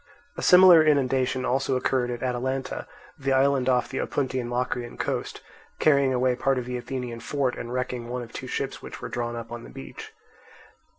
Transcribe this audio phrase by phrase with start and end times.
[0.35, 2.87] A similar inundation also occurred at Atalanta,
[3.19, 5.41] the island off the Opuntian Locrian coast,
[5.77, 9.09] carrying away part of the Athenian fort and wrecking one of two ships which were
[9.09, 10.11] drawn up on the beach.